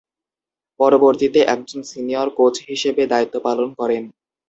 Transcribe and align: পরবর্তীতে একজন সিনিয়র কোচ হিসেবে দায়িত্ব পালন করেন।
পরবর্তীতে 0.79 1.39
একজন 1.53 1.79
সিনিয়র 1.91 2.27
কোচ 2.37 2.55
হিসেবে 2.69 3.03
দায়িত্ব 3.11 3.35
পালন 3.47 3.69
করেন। 3.79 4.03